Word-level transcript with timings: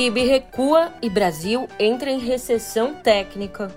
PIB 0.00 0.24
recua 0.24 0.94
e 1.02 1.10
Brasil 1.10 1.68
entra 1.78 2.10
em 2.10 2.18
recessão 2.18 2.94
técnica. 2.94 3.70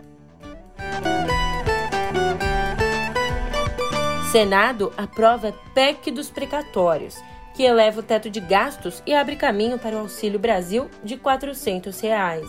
Senado 4.32 4.94
aprova 4.96 5.54
PEC 5.74 6.12
dos 6.12 6.30
precatórios, 6.30 7.22
que 7.54 7.64
eleva 7.64 8.00
o 8.00 8.04
teto 8.04 8.30
de 8.30 8.40
gastos 8.40 9.04
e 9.06 9.14
abre 9.14 9.36
caminho 9.36 9.78
para 9.78 9.98
o 9.98 10.00
Auxílio 10.00 10.40
Brasil 10.40 10.90
de 11.04 11.18
400 11.18 12.00
reais. 12.00 12.48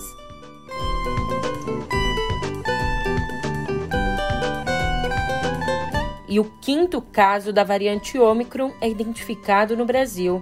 E 6.29 6.39
o 6.39 6.45
quinto 6.61 7.03
caso 7.03 7.53
da 7.53 7.65
variante 7.65 8.21
Ômicron 8.21 8.73
é 8.81 8.89
identificado 8.89 9.77
no 9.77 9.85
Brasil. 9.85 10.41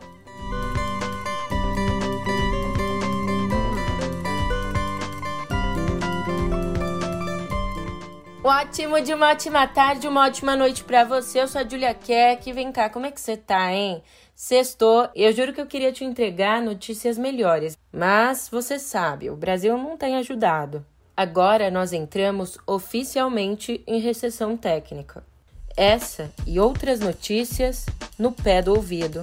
Ótimo 8.45 9.01
de 9.01 9.14
uma 9.14 9.30
ótima 9.30 9.69
tarde, 9.69 10.09
uma 10.09 10.27
ótima 10.27 10.56
noite 10.56 10.82
para 10.82 11.05
você. 11.05 11.41
Eu 11.41 11.46
sou 11.46 11.60
a 11.60 11.64
Julia 11.64 11.95
Keck. 11.95 12.52
Vem 12.52 12.73
cá, 12.73 12.91
como 12.91 13.06
é 13.06 13.10
que 13.12 13.20
você 13.20 13.37
tá, 13.37 13.73
hein? 13.73 14.02
Sextou, 14.34 15.09
eu 15.15 15.32
juro 15.32 15.52
que 15.52 15.60
eu 15.60 15.66
queria 15.66 15.92
te 15.92 16.05
entregar 16.05 16.60
notícias 16.60 17.16
melhores, 17.16 17.78
mas 17.92 18.48
você 18.51 18.80
sabe, 18.80 19.30
o 19.30 19.37
Brasil 19.37 19.78
não 19.78 19.96
tem 19.96 20.16
ajudado. 20.16 20.84
Agora 21.16 21.70
nós 21.70 21.92
entramos 21.92 22.59
oficialmente 22.66 23.80
em 23.87 24.01
recessão 24.01 24.56
técnica. 24.56 25.23
Essa 25.77 26.29
e 26.45 26.59
outras 26.59 26.98
notícias 26.98 27.87
no 28.18 28.32
pé 28.32 28.60
do 28.60 28.74
ouvido. 28.74 29.23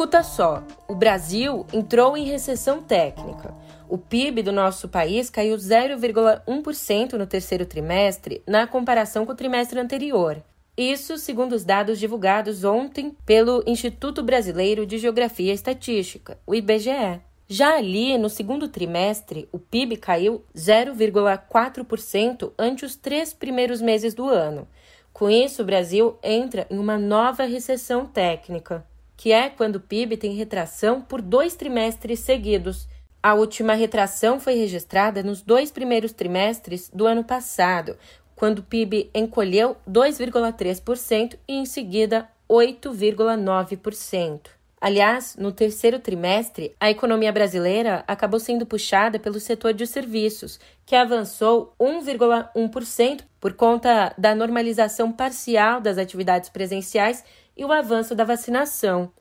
Escuta 0.00 0.22
só, 0.22 0.64
o 0.88 0.94
Brasil 0.94 1.66
entrou 1.74 2.16
em 2.16 2.24
recessão 2.24 2.80
técnica. 2.82 3.54
O 3.86 3.98
PIB 3.98 4.42
do 4.42 4.50
nosso 4.50 4.88
país 4.88 5.28
caiu 5.28 5.54
0,1% 5.54 7.12
no 7.18 7.26
terceiro 7.26 7.66
trimestre 7.66 8.42
na 8.46 8.66
comparação 8.66 9.26
com 9.26 9.32
o 9.32 9.36
trimestre 9.36 9.78
anterior. 9.78 10.42
Isso 10.74 11.18
segundo 11.18 11.52
os 11.52 11.66
dados 11.66 11.98
divulgados 11.98 12.64
ontem 12.64 13.14
pelo 13.26 13.62
Instituto 13.66 14.22
Brasileiro 14.22 14.86
de 14.86 14.96
Geografia 14.96 15.52
e 15.52 15.54
Estatística, 15.54 16.38
o 16.46 16.54
IBGE. 16.54 17.20
Já 17.46 17.76
ali, 17.76 18.16
no 18.16 18.30
segundo 18.30 18.68
trimestre, 18.68 19.50
o 19.52 19.58
PIB 19.58 19.98
caiu 19.98 20.42
0,4% 20.56 22.52
ante 22.58 22.86
os 22.86 22.96
três 22.96 23.34
primeiros 23.34 23.82
meses 23.82 24.14
do 24.14 24.30
ano. 24.30 24.66
Com 25.12 25.28
isso, 25.28 25.60
o 25.60 25.66
Brasil 25.66 26.16
entra 26.22 26.66
em 26.70 26.78
uma 26.78 26.96
nova 26.96 27.44
recessão 27.44 28.06
técnica 28.06 28.88
que 29.20 29.32
é 29.32 29.50
quando 29.50 29.76
o 29.76 29.80
PIB 29.80 30.16
tem 30.16 30.32
retração 30.32 31.02
por 31.02 31.20
dois 31.20 31.54
trimestres 31.54 32.20
seguidos. 32.20 32.88
A 33.22 33.34
última 33.34 33.74
retração 33.74 34.40
foi 34.40 34.54
registrada 34.54 35.22
nos 35.22 35.42
dois 35.42 35.70
primeiros 35.70 36.14
trimestres 36.14 36.88
do 36.88 37.06
ano 37.06 37.22
passado, 37.22 37.98
quando 38.34 38.60
o 38.60 38.62
PIB 38.62 39.10
encolheu 39.14 39.76
2,3% 39.86 41.36
e 41.46 41.52
em 41.54 41.66
seguida 41.66 42.30
8,9%. 42.48 44.40
Aliás, 44.80 45.36
no 45.36 45.52
terceiro 45.52 45.98
trimestre, 45.98 46.74
a 46.80 46.90
economia 46.90 47.30
brasileira 47.30 48.02
acabou 48.08 48.40
sendo 48.40 48.64
puxada 48.64 49.18
pelo 49.18 49.38
setor 49.38 49.74
de 49.74 49.86
serviços, 49.86 50.58
que 50.86 50.96
avançou 50.96 51.74
1,1% 51.78 53.20
por 53.38 53.52
conta 53.52 54.14
da 54.16 54.34
normalização 54.34 55.12
parcial 55.12 55.78
das 55.78 55.98
atividades 55.98 56.48
presenciais 56.48 57.22
e 57.60 57.64
o 57.64 57.70
avanço 57.70 58.12
da 58.14 58.24
vacinação. 58.24 59.12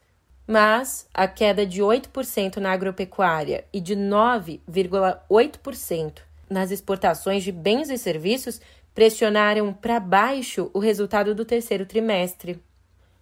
Mas 0.48 1.06
a 1.14 1.28
queda 1.28 1.66
de 1.66 1.82
8% 1.82 2.56
na 2.56 2.72
agropecuária 2.72 3.66
e 3.74 3.82
de 3.82 3.98
9,8% 3.98 6.22
nas 6.50 6.72
exportações 6.72 7.44
de 7.44 7.52
bens 7.52 7.90
e 7.90 7.98
serviços 7.98 8.62
pressionaram 8.96 9.74
para 9.74 10.00
baixo 10.00 10.72
o 10.74 10.80
resultado 10.80 11.36
do 11.36 11.44
terceiro 11.44 11.86
trimestre. 11.86 12.64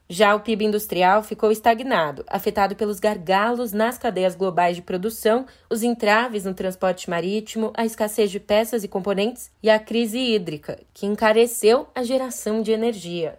Já 0.07 0.35
o 0.35 0.39
PIB 0.39 0.65
industrial 0.65 1.23
ficou 1.23 1.51
estagnado, 1.51 2.23
afetado 2.27 2.75
pelos 2.75 2.99
gargalos 2.99 3.73
nas 3.73 3.97
cadeias 3.97 4.35
globais 4.35 4.75
de 4.75 4.83
produção, 4.83 5.47
os 5.69 5.83
entraves 5.83 6.45
no 6.45 6.53
transporte 6.53 7.09
marítimo, 7.09 7.73
a 7.73 7.85
escassez 7.85 8.31
de 8.31 8.39
peças 8.39 8.85
e 8.85 8.87
componentes 8.87 9.51
e 9.61 9.69
a 9.69 9.77
crise 9.79 10.17
hídrica, 10.17 10.79
que 10.93 11.07
encareceu 11.07 11.89
a 11.93 12.03
geração 12.03 12.61
de 12.61 12.71
energia. 12.71 13.37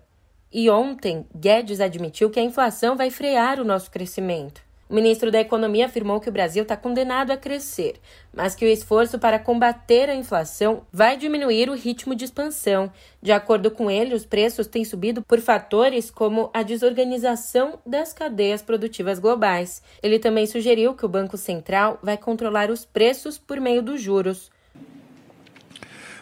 E 0.53 0.71
ontem, 0.71 1.27
Guedes 1.35 1.81
admitiu 1.81 2.31
que 2.31 2.41
a 2.41 2.43
inflação 2.43 2.97
vai 2.97 3.11
frear 3.11 3.61
o 3.61 3.65
nosso 3.65 3.91
crescimento. 3.91 4.67
O 4.89 4.95
ministro 4.95 5.31
da 5.31 5.39
Economia 5.39 5.85
afirmou 5.85 6.19
que 6.19 6.31
o 6.31 6.33
Brasil 6.33 6.63
está 6.63 6.75
condenado 6.75 7.31
a 7.31 7.37
crescer, 7.37 7.97
mas 8.33 8.55
que 8.55 8.65
o 8.65 8.69
esforço 8.69 9.19
para 9.19 9.39
combater 9.39 10.09
a 10.09 10.15
inflação 10.15 10.81
vai 10.91 11.19
diminuir 11.19 11.69
o 11.69 11.75
ritmo 11.75 12.15
de 12.15 12.25
expansão. 12.25 12.91
De 13.21 13.31
acordo 13.31 13.71
com 13.71 13.91
ele, 13.91 14.15
os 14.15 14.25
preços 14.25 14.67
têm 14.67 14.87
subido 14.87 15.21
por 15.21 15.41
fatores 15.41 16.11
como 16.11 16.49
a 16.55 16.63
desorganização 16.63 17.79
das 17.85 18.15
cadeias 18.15 18.63
produtivas 18.63 19.19
globais. 19.19 19.83
Ele 20.03 20.19
também 20.19 20.47
sugeriu 20.47 20.95
que 20.95 21.05
o 21.05 21.09
Banco 21.09 21.37
Central 21.37 21.99
vai 22.03 22.17
controlar 22.17 22.71
os 22.71 22.87
preços 22.87 23.37
por 23.37 23.61
meio 23.61 23.83
dos 23.83 24.01
juros. 24.01 24.51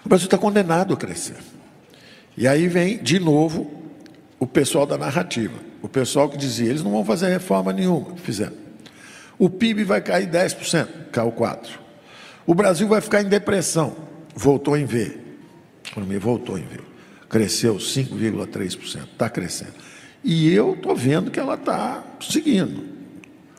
O 0.05 0.09
Brasil 0.09 0.27
está 0.27 0.39
condenado 0.39 0.93
a 0.93 0.97
crescer. 0.97 1.37
E 2.37 2.49
aí 2.49 2.67
vem, 2.67 3.01
de 3.01 3.21
novo, 3.21 3.86
o 4.39 4.47
pessoal 4.47 4.87
da 4.87 4.99
narrativa, 4.99 5.59
o 5.83 5.89
pessoal 5.89 6.29
que 6.29 6.37
dizia, 6.37 6.69
eles 6.69 6.83
não 6.83 6.91
vão 6.91 7.05
fazer 7.05 7.29
reforma 7.29 7.73
nenhuma, 7.73 8.17
fizeram. 8.17 8.55
O 9.39 9.49
PIB 9.51 9.85
vai 9.85 10.01
cair 10.01 10.29
10%, 10.29 10.89
caiu 11.11 11.33
4%. 11.33 11.69
O 12.47 12.55
Brasil 12.55 12.87
vai 12.87 13.01
ficar 13.01 13.23
em 13.23 13.29
depressão, 13.29 13.97
voltou 14.35 14.77
em 14.77 14.85
V. 14.85 15.19
A 15.87 15.91
economia 15.91 16.21
voltou 16.21 16.59
em 16.59 16.63
V. 16.63 16.81
Cresceu 17.29 17.77
5,3%, 17.77 19.03
está 19.13 19.29
crescendo. 19.29 19.75
E 20.23 20.53
eu 20.53 20.75
estou 20.75 20.95
vendo 20.95 21.31
que 21.31 21.41
ela 21.41 21.55
está 21.55 22.05
seguindo. 22.21 22.85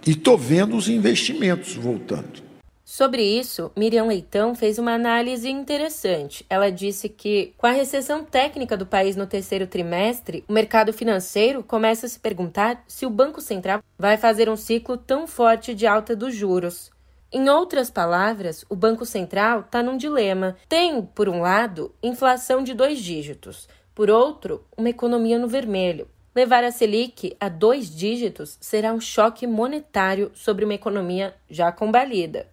E 0.05 0.11
estou 0.11 0.37
vendo 0.37 0.75
os 0.75 0.87
investimentos 0.87 1.75
voltando. 1.75 2.46
Sobre 2.89 3.21
isso, 3.21 3.69
Miriam 3.75 4.05
Leitão 4.05 4.55
fez 4.55 4.79
uma 4.79 4.93
análise 4.93 5.49
interessante. 5.49 6.45
Ela 6.49 6.71
disse 6.71 7.09
que, 7.09 7.53
com 7.57 7.67
a 7.67 7.71
recessão 7.71 8.23
técnica 8.23 8.77
do 8.77 8.85
país 8.85 9.17
no 9.17 9.27
terceiro 9.27 9.67
trimestre, 9.67 10.45
o 10.47 10.53
mercado 10.53 10.93
financeiro 10.93 11.61
começa 11.61 12.05
a 12.05 12.09
se 12.09 12.17
perguntar 12.17 12.81
se 12.87 13.05
o 13.05 13.09
Banco 13.09 13.41
Central 13.41 13.83
vai 13.99 14.15
fazer 14.15 14.47
um 14.47 14.55
ciclo 14.55 14.95
tão 14.95 15.27
forte 15.27 15.75
de 15.75 15.85
alta 15.85 16.15
dos 16.15 16.33
juros. 16.33 16.89
Em 17.29 17.49
outras 17.49 17.89
palavras, 17.89 18.63
o 18.69 18.75
Banco 18.75 19.05
Central 19.05 19.59
está 19.59 19.83
num 19.83 19.97
dilema. 19.97 20.55
Tem, 20.69 21.01
por 21.01 21.27
um 21.27 21.41
lado, 21.41 21.93
inflação 22.01 22.63
de 22.63 22.73
dois 22.73 22.99
dígitos, 22.99 23.67
por 23.93 24.09
outro, 24.09 24.63
uma 24.77 24.89
economia 24.89 25.37
no 25.37 25.49
vermelho. 25.49 26.07
Levar 26.33 26.63
a 26.63 26.71
Selic 26.71 27.35
a 27.37 27.49
dois 27.49 27.93
dígitos 27.93 28.57
será 28.61 28.93
um 28.93 29.01
choque 29.01 29.45
monetário 29.45 30.31
sobre 30.33 30.63
uma 30.63 30.73
economia 30.73 31.35
já 31.49 31.69
combalida. 31.69 32.47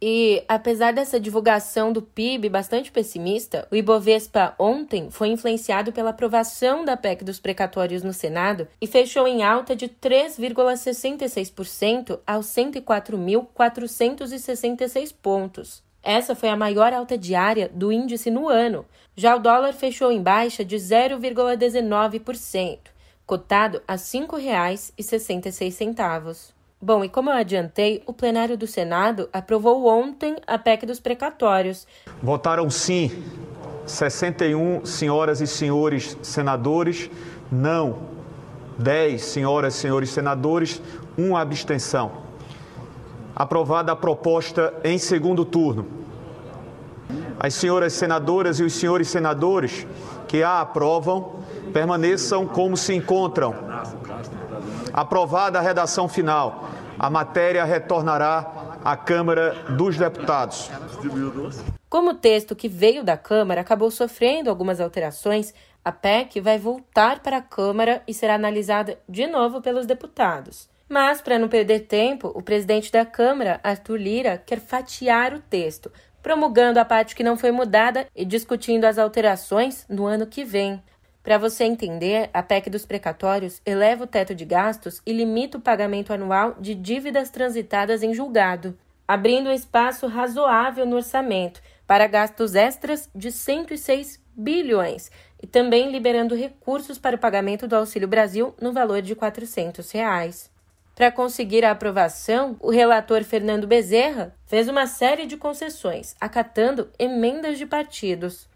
E, 0.00 0.44
apesar 0.46 0.92
dessa 0.92 1.18
divulgação 1.18 1.90
do 1.90 2.00
PIB 2.02 2.48
bastante 2.50 2.92
pessimista, 2.92 3.66
o 3.70 3.76
Ibovespa 3.76 4.54
ontem 4.58 5.10
foi 5.10 5.28
influenciado 5.28 5.90
pela 5.90 6.10
aprovação 6.10 6.84
da 6.84 6.94
PEC 6.96 7.24
dos 7.24 7.40
precatórios 7.40 8.02
no 8.02 8.12
Senado 8.12 8.68
e 8.78 8.86
fechou 8.86 9.26
em 9.26 9.42
alta 9.42 9.74
de 9.74 9.88
3,66% 9.88 12.20
aos 12.26 12.44
104.466 12.46 15.14
pontos. 15.22 15.82
Essa 16.02 16.34
foi 16.34 16.50
a 16.50 16.56
maior 16.56 16.92
alta 16.92 17.16
diária 17.16 17.70
do 17.72 17.90
índice 17.90 18.30
no 18.30 18.48
ano. 18.48 18.84
Já 19.16 19.34
o 19.34 19.40
dólar 19.40 19.72
fechou 19.72 20.12
em 20.12 20.22
baixa 20.22 20.62
de 20.64 20.76
0,19%, 20.76 22.78
cotado 23.26 23.82
a 23.88 23.94
R$ 23.94 23.98
5,66. 23.98 26.55
Bom, 26.80 27.02
e 27.02 27.08
como 27.08 27.30
eu 27.30 27.34
adiantei, 27.34 28.02
o 28.06 28.12
plenário 28.12 28.56
do 28.56 28.66
Senado 28.66 29.30
aprovou 29.32 29.86
ontem 29.86 30.36
a 30.46 30.58
PEC 30.58 30.84
dos 30.84 31.00
precatórios. 31.00 31.86
Votaram 32.22 32.68
sim 32.68 33.24
61 33.86 34.84
senhoras 34.84 35.40
e 35.40 35.46
senhores 35.46 36.18
senadores, 36.22 37.10
não 37.50 37.98
10 38.78 39.22
senhoras 39.22 39.74
e 39.74 39.78
senhores 39.78 40.10
senadores, 40.10 40.82
uma 41.16 41.40
abstenção. 41.40 42.12
Aprovada 43.34 43.92
a 43.92 43.96
proposta 43.96 44.74
em 44.84 44.98
segundo 44.98 45.46
turno. 45.46 45.86
As 47.40 47.54
senhoras 47.54 47.94
senadoras 47.94 48.60
e 48.60 48.64
os 48.64 48.74
senhores 48.74 49.08
senadores 49.08 49.86
que 50.28 50.42
a 50.42 50.60
aprovam 50.60 51.36
permaneçam 51.72 52.46
como 52.46 52.76
se 52.76 52.94
encontram 52.94 53.54
Aprovada 54.96 55.58
a 55.58 55.62
redação 55.62 56.08
final, 56.08 56.70
a 56.98 57.10
matéria 57.10 57.62
retornará 57.64 58.78
à 58.82 58.96
Câmara 58.96 59.54
dos 59.76 59.98
Deputados. 59.98 60.70
Como 61.86 62.12
o 62.12 62.14
texto 62.14 62.56
que 62.56 62.66
veio 62.66 63.04
da 63.04 63.14
Câmara 63.14 63.60
acabou 63.60 63.90
sofrendo 63.90 64.48
algumas 64.48 64.80
alterações, 64.80 65.52
a 65.84 65.92
PEC 65.92 66.40
vai 66.40 66.58
voltar 66.58 67.20
para 67.20 67.36
a 67.36 67.42
Câmara 67.42 68.02
e 68.08 68.14
será 68.14 68.36
analisada 68.36 68.98
de 69.06 69.26
novo 69.26 69.60
pelos 69.60 69.84
deputados. 69.84 70.66
Mas, 70.88 71.20
para 71.20 71.38
não 71.38 71.48
perder 71.48 71.80
tempo, 71.80 72.32
o 72.34 72.40
presidente 72.40 72.90
da 72.90 73.04
Câmara, 73.04 73.60
Arthur 73.62 73.98
Lira, 73.98 74.42
quer 74.46 74.60
fatiar 74.60 75.34
o 75.34 75.40
texto, 75.40 75.92
promulgando 76.22 76.80
a 76.80 76.86
parte 76.86 77.14
que 77.14 77.22
não 77.22 77.36
foi 77.36 77.52
mudada 77.52 78.06
e 78.16 78.24
discutindo 78.24 78.86
as 78.86 78.98
alterações 78.98 79.84
no 79.90 80.06
ano 80.06 80.26
que 80.26 80.42
vem. 80.42 80.82
Para 81.26 81.38
você 81.38 81.64
entender, 81.64 82.30
a 82.32 82.40
PEC 82.40 82.70
dos 82.70 82.86
precatórios 82.86 83.60
eleva 83.66 84.04
o 84.04 84.06
teto 84.06 84.32
de 84.32 84.44
gastos 84.44 85.02
e 85.04 85.12
limita 85.12 85.58
o 85.58 85.60
pagamento 85.60 86.12
anual 86.12 86.54
de 86.60 86.72
dívidas 86.72 87.30
transitadas 87.30 88.04
em 88.04 88.14
julgado, 88.14 88.78
abrindo 89.08 89.50
um 89.50 89.52
espaço 89.52 90.06
razoável 90.06 90.86
no 90.86 90.94
orçamento 90.94 91.60
para 91.84 92.06
gastos 92.06 92.54
extras 92.54 93.10
de 93.12 93.32
106 93.32 94.20
bilhões 94.36 95.10
e 95.42 95.48
também 95.48 95.90
liberando 95.90 96.36
recursos 96.36 96.96
para 96.96 97.16
o 97.16 97.18
pagamento 97.18 97.66
do 97.66 97.74
Auxílio 97.74 98.06
Brasil 98.06 98.54
no 98.60 98.72
valor 98.72 99.02
de 99.02 99.16
400 99.16 99.90
reais. 99.90 100.48
Para 100.94 101.10
conseguir 101.10 101.64
a 101.64 101.72
aprovação, 101.72 102.54
o 102.60 102.70
relator 102.70 103.24
Fernando 103.24 103.66
Bezerra 103.66 104.32
fez 104.46 104.68
uma 104.68 104.86
série 104.86 105.26
de 105.26 105.36
concessões, 105.36 106.14
acatando 106.20 106.88
emendas 107.00 107.58
de 107.58 107.66
partidos. 107.66 108.48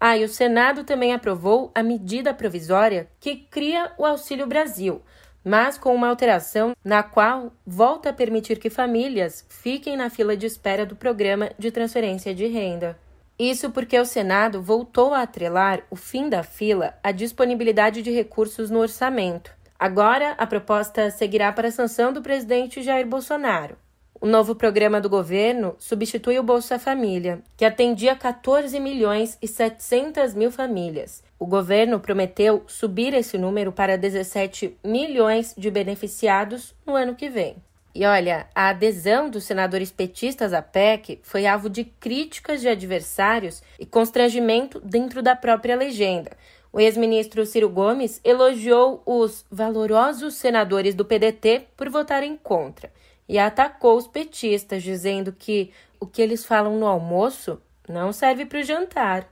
Ah, 0.00 0.16
e 0.16 0.24
o 0.24 0.28
Senado 0.28 0.84
também 0.84 1.14
aprovou 1.14 1.70
a 1.74 1.82
medida 1.82 2.34
provisória 2.34 3.08
que 3.18 3.36
cria 3.36 3.92
o 3.96 4.04
Auxílio 4.04 4.46
Brasil, 4.46 5.02
mas 5.44 5.78
com 5.78 5.94
uma 5.94 6.08
alteração 6.08 6.72
na 6.84 7.02
qual 7.02 7.52
volta 7.66 8.10
a 8.10 8.12
permitir 8.12 8.58
que 8.58 8.70
famílias 8.70 9.46
fiquem 9.48 9.96
na 9.96 10.10
fila 10.10 10.36
de 10.36 10.46
espera 10.46 10.86
do 10.86 10.96
programa 10.96 11.50
de 11.58 11.70
transferência 11.70 12.34
de 12.34 12.46
renda. 12.46 12.98
Isso 13.38 13.70
porque 13.70 13.98
o 13.98 14.06
Senado 14.06 14.62
voltou 14.62 15.12
a 15.12 15.22
atrelar 15.22 15.82
o 15.90 15.96
fim 15.96 16.28
da 16.28 16.42
fila 16.42 16.94
à 17.02 17.10
disponibilidade 17.10 18.00
de 18.00 18.10
recursos 18.10 18.70
no 18.70 18.78
orçamento. 18.78 19.52
Agora, 19.78 20.34
a 20.38 20.46
proposta 20.46 21.10
seguirá 21.10 21.52
para 21.52 21.68
a 21.68 21.72
sanção 21.72 22.12
do 22.12 22.22
presidente 22.22 22.82
Jair 22.82 23.06
Bolsonaro. 23.06 23.76
O 24.24 24.26
novo 24.26 24.54
programa 24.54 25.02
do 25.02 25.10
governo 25.10 25.76
substitui 25.78 26.38
o 26.38 26.42
Bolsa 26.42 26.78
Família, 26.78 27.42
que 27.58 27.62
atendia 27.62 28.16
14 28.16 28.80
milhões 28.80 29.36
e 29.42 29.46
700 29.46 30.32
mil 30.32 30.50
famílias. 30.50 31.22
O 31.38 31.44
governo 31.44 32.00
prometeu 32.00 32.64
subir 32.66 33.12
esse 33.12 33.36
número 33.36 33.70
para 33.70 33.98
17 33.98 34.78
milhões 34.82 35.54
de 35.58 35.70
beneficiados 35.70 36.74
no 36.86 36.96
ano 36.96 37.14
que 37.14 37.28
vem. 37.28 37.56
E 37.94 38.06
olha, 38.06 38.46
a 38.54 38.70
adesão 38.70 39.28
dos 39.28 39.44
senadores 39.44 39.92
petistas 39.92 40.54
à 40.54 40.62
PEC 40.62 41.20
foi 41.22 41.46
alvo 41.46 41.68
de 41.68 41.84
críticas 41.84 42.62
de 42.62 42.68
adversários 42.68 43.62
e 43.78 43.84
constrangimento 43.84 44.80
dentro 44.80 45.22
da 45.22 45.36
própria 45.36 45.76
legenda, 45.76 46.30
o 46.74 46.80
ex-ministro 46.80 47.46
Ciro 47.46 47.68
Gomes 47.68 48.20
elogiou 48.24 49.00
os 49.06 49.44
valorosos 49.48 50.34
senadores 50.34 50.92
do 50.92 51.04
PDT 51.04 51.68
por 51.76 51.88
votarem 51.88 52.36
contra 52.36 52.90
e 53.28 53.38
atacou 53.38 53.96
os 53.96 54.06
petistas, 54.06 54.82
dizendo 54.82 55.32
que 55.32 55.72
o 55.98 56.06
que 56.06 56.20
eles 56.20 56.44
falam 56.44 56.78
no 56.78 56.86
almoço 56.86 57.60
não 57.88 58.12
serve 58.12 58.46
para 58.46 58.60
o 58.60 58.62
jantar. 58.62 59.28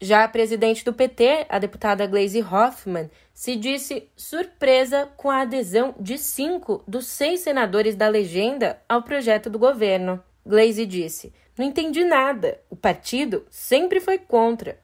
Já 0.00 0.24
a 0.24 0.28
presidente 0.28 0.84
do 0.84 0.92
PT, 0.92 1.46
a 1.48 1.58
deputada 1.58 2.06
Gleisi 2.06 2.42
Hoffmann, 2.42 3.10
se 3.32 3.56
disse 3.56 4.08
surpresa 4.14 5.08
com 5.16 5.30
a 5.30 5.40
adesão 5.40 5.94
de 5.98 6.18
cinco 6.18 6.82
dos 6.86 7.06
seis 7.06 7.40
senadores 7.40 7.94
da 7.94 8.08
legenda 8.08 8.78
ao 8.88 9.02
projeto 9.02 9.48
do 9.48 9.58
governo. 9.58 10.22
Gleisi 10.44 10.84
disse: 10.84 11.32
Não 11.56 11.64
entendi 11.64 12.04
nada. 12.04 12.60
O 12.68 12.76
partido 12.76 13.46
sempre 13.48 14.00
foi 14.00 14.18
contra. 14.18 14.78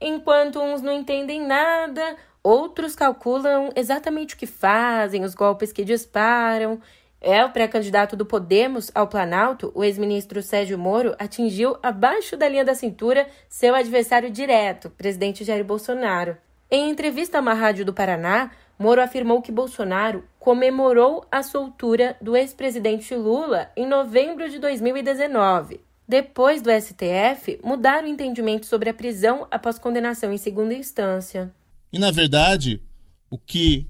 Enquanto 0.00 0.60
uns 0.60 0.82
não 0.82 0.92
entendem 0.92 1.40
nada, 1.40 2.16
outros 2.42 2.94
calculam 2.94 3.70
exatamente 3.74 4.34
o 4.34 4.38
que 4.38 4.46
fazem, 4.46 5.24
os 5.24 5.34
golpes 5.34 5.72
que 5.72 5.82
disparam. 5.82 6.80
É, 7.20 7.44
o 7.44 7.50
pré-candidato 7.50 8.16
do 8.16 8.24
Podemos 8.24 8.92
ao 8.94 9.08
Planalto, 9.08 9.72
o 9.74 9.82
ex-ministro 9.82 10.40
Sérgio 10.42 10.78
Moro, 10.78 11.16
atingiu 11.18 11.76
abaixo 11.82 12.36
da 12.36 12.48
linha 12.48 12.64
da 12.64 12.74
cintura 12.74 13.26
seu 13.48 13.74
adversário 13.74 14.30
direto, 14.30 14.88
presidente 14.90 15.44
Jair 15.44 15.64
Bolsonaro. 15.64 16.36
Em 16.70 16.90
entrevista 16.90 17.38
a 17.38 17.40
uma 17.40 17.54
rádio 17.54 17.84
do 17.84 17.92
Paraná, 17.92 18.52
Moro 18.78 19.02
afirmou 19.02 19.42
que 19.42 19.50
Bolsonaro 19.50 20.22
comemorou 20.38 21.26
a 21.32 21.42
soltura 21.42 22.16
do 22.22 22.36
ex-presidente 22.36 23.14
Lula 23.14 23.70
em 23.76 23.86
novembro 23.86 24.48
de 24.48 24.58
2019. 24.60 25.80
Depois 26.06 26.62
do 26.62 26.70
STF, 26.70 27.58
mudar 27.62 28.04
o 28.04 28.06
entendimento 28.06 28.64
sobre 28.66 28.88
a 28.88 28.94
prisão 28.94 29.46
após 29.50 29.78
condenação 29.78 30.32
em 30.32 30.38
segunda 30.38 30.72
instância. 30.72 31.52
E, 31.92 31.98
na 31.98 32.10
verdade, 32.10 32.80
o 33.28 33.36
que 33.36 33.86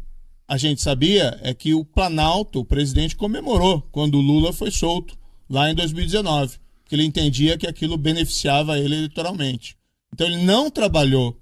a 0.49 0.57
gente 0.57 0.81
sabia 0.81 1.39
é 1.43 1.53
que 1.53 1.75
o 1.75 1.85
Planalto, 1.85 2.61
o 2.61 2.65
presidente, 2.65 3.15
comemorou 3.15 3.83
quando 3.93 4.15
o 4.17 4.23
Lula 4.23 4.51
foi 4.51 4.71
solto, 4.71 5.15
lá 5.49 5.71
em 5.71 5.75
2019, 5.75 6.57
que 6.87 6.95
ele 6.95 7.05
entendia 7.05 7.59
que 7.59 7.67
aquilo 7.67 7.99
beneficiava 7.99 8.79
ele 8.79 8.95
eleitoralmente. 8.95 9.77
Então, 10.13 10.27
ele 10.27 10.39
não 10.39 10.71
trabalhou 10.71 11.39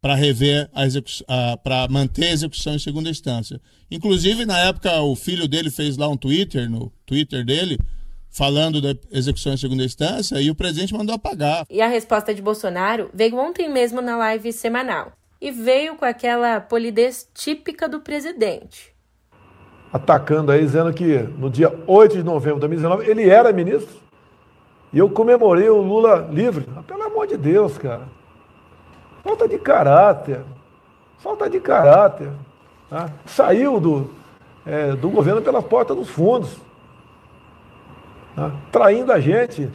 para 0.00 0.14
rever 0.14 0.70
a 0.72 1.56
para 1.58 1.86
manter 1.88 2.28
a 2.28 2.32
execução 2.32 2.74
em 2.74 2.78
segunda 2.78 3.10
instância. 3.10 3.60
Inclusive, 3.90 4.46
na 4.46 4.58
época, 4.58 5.02
o 5.02 5.14
filho 5.14 5.46
dele 5.46 5.70
fez 5.70 5.98
lá 5.98 6.08
um 6.08 6.16
Twitter, 6.16 6.70
no 6.70 6.90
Twitter 7.04 7.44
dele, 7.44 7.78
falando 8.30 8.80
da 8.80 8.94
execução 9.12 9.52
em 9.52 9.58
segunda 9.58 9.84
instância 9.84 10.40
e 10.40 10.50
o 10.50 10.54
presidente 10.54 10.94
mandou 10.94 11.14
apagar. 11.14 11.66
E 11.68 11.82
a 11.82 11.88
resposta 11.88 12.34
de 12.34 12.40
Bolsonaro 12.40 13.10
veio 13.12 13.36
ontem 13.36 13.68
mesmo 13.68 14.00
na 14.00 14.16
live 14.16 14.50
semanal 14.50 15.12
e 15.40 15.50
veio 15.50 15.96
com 15.96 16.04
aquela 16.04 16.60
polidez 16.60 17.28
típica 17.34 17.88
do 17.88 18.00
presidente. 18.00 18.94
Atacando 19.92 20.52
aí, 20.52 20.60
dizendo 20.60 20.92
que 20.92 21.18
no 21.18 21.50
dia 21.50 21.72
8 21.86 22.18
de 22.18 22.22
novembro 22.22 22.56
de 22.56 22.68
2019 22.68 23.10
ele 23.10 23.28
era 23.28 23.52
ministro 23.52 23.98
e 24.92 24.98
eu 24.98 25.08
comemorei 25.08 25.68
o 25.68 25.80
Lula 25.80 26.28
livre. 26.30 26.66
Ah, 26.76 26.82
pelo 26.82 27.02
amor 27.02 27.26
de 27.26 27.36
Deus, 27.36 27.78
cara. 27.78 28.08
Falta 29.22 29.48
de 29.48 29.58
caráter. 29.58 30.42
Falta 31.18 31.48
de 31.48 31.60
caráter. 31.60 32.30
Tá? 32.88 33.10
Saiu 33.24 33.80
do, 33.80 34.10
é, 34.66 34.92
do 34.92 35.08
governo 35.10 35.42
pela 35.42 35.62
porta 35.62 35.94
dos 35.94 36.08
fundos 36.08 36.56
né? 38.36 38.52
traindo 38.70 39.12
a 39.12 39.20
gente. 39.20 39.70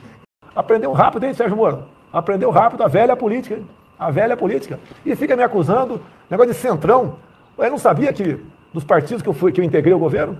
Aprendeu 0.55 0.91
rápido, 0.91 1.25
hein, 1.25 1.33
Sérgio 1.33 1.57
Moro? 1.57 1.85
Aprendeu 2.11 2.49
rápido 2.49 2.83
a 2.83 2.87
velha 2.87 3.15
política, 3.15 3.55
hein? 3.55 3.67
A 3.97 4.11
velha 4.11 4.35
política. 4.35 4.79
E 5.05 5.15
fica 5.15 5.35
me 5.35 5.43
acusando, 5.43 6.01
negócio 6.29 6.53
de 6.53 6.59
centrão. 6.59 7.19
Eu 7.57 7.71
não 7.71 7.77
sabia 7.77 8.11
que 8.11 8.39
dos 8.73 8.83
partidos 8.83 9.21
que 9.21 9.29
eu, 9.29 9.33
fui, 9.33 9.51
que 9.51 9.61
eu 9.61 9.65
integrei 9.65 9.93
o 9.93 9.99
governo? 9.99 10.39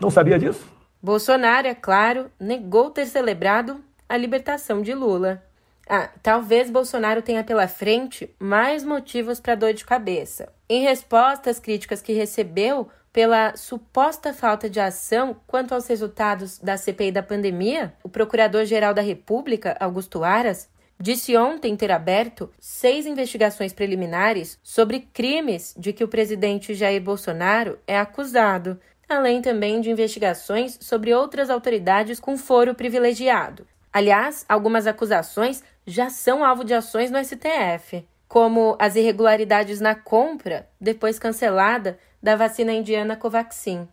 Não 0.00 0.10
sabia 0.10 0.38
disso? 0.38 0.66
Bolsonaro, 1.02 1.66
é 1.66 1.74
claro, 1.74 2.30
negou 2.40 2.90
ter 2.90 3.06
celebrado 3.06 3.76
a 4.08 4.16
libertação 4.16 4.80
de 4.80 4.94
Lula. 4.94 5.42
Ah, 5.86 6.08
talvez 6.22 6.70
Bolsonaro 6.70 7.20
tenha 7.20 7.44
pela 7.44 7.68
frente 7.68 8.34
mais 8.38 8.82
motivos 8.82 9.38
para 9.38 9.54
dor 9.54 9.74
de 9.74 9.84
cabeça. 9.84 10.50
Em 10.66 10.82
resposta 10.82 11.50
às 11.50 11.60
críticas 11.60 12.00
que 12.00 12.14
recebeu, 12.14 12.88
pela 13.12 13.54
suposta 13.54 14.32
falta 14.32 14.68
de 14.68 14.80
ação 14.80 15.36
quanto 15.46 15.74
aos 15.74 15.86
resultados 15.86 16.58
da 16.58 16.76
CPI 16.76 17.12
da 17.12 17.22
pandemia, 17.22 17.94
o 18.02 18.08
Procurador-Geral 18.08 18.94
da 18.94 19.02
República, 19.02 19.76
Augusto 19.78 20.24
Aras, 20.24 20.68
disse 20.98 21.36
ontem 21.36 21.76
ter 21.76 21.90
aberto 21.90 22.50
seis 22.58 23.06
investigações 23.06 23.72
preliminares 23.72 24.58
sobre 24.62 25.00
crimes 25.12 25.74
de 25.76 25.92
que 25.92 26.04
o 26.04 26.08
presidente 26.08 26.74
Jair 26.74 27.02
Bolsonaro 27.02 27.78
é 27.86 27.98
acusado, 27.98 28.80
além 29.08 29.42
também 29.42 29.80
de 29.80 29.90
investigações 29.90 30.78
sobre 30.80 31.12
outras 31.12 31.50
autoridades 31.50 32.18
com 32.18 32.36
foro 32.36 32.74
privilegiado. 32.74 33.66
Aliás, 33.92 34.44
algumas 34.48 34.86
acusações 34.86 35.62
já 35.86 36.10
são 36.10 36.44
alvo 36.44 36.64
de 36.64 36.74
ações 36.74 37.10
no 37.10 37.22
STF, 37.22 38.04
como 38.26 38.76
as 38.78 38.96
irregularidades 38.96 39.80
na 39.80 39.94
compra, 39.94 40.68
depois 40.80 41.18
cancelada, 41.18 41.98
da 42.22 42.34
vacina 42.34 42.72
indiana 42.72 43.16
Covaxin. 43.16 43.86